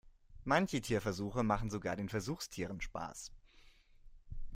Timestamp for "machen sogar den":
1.43-2.09